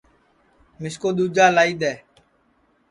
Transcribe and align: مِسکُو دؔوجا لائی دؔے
مِسکُو 0.81 1.09
دؔوجا 1.17 1.45
لائی 1.55 1.73
دؔے 1.79 1.93